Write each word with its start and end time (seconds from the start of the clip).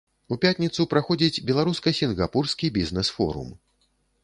У 0.35 0.35
пятніцу 0.45 0.85
праходзіць 0.93 1.43
беларуска-сінгапурскі 1.51 2.73
бізнэс-форум. 2.81 3.55